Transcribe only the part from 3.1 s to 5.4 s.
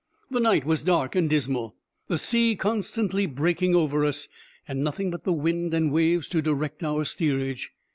breaking over us, and nothing but the